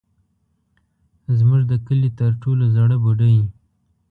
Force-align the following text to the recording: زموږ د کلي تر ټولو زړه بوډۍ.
زموږ 1.37 1.61
د 1.71 1.73
کلي 1.87 2.09
تر 2.19 2.31
ټولو 2.41 2.63
زړه 2.75 2.95
بوډۍ. 3.03 3.37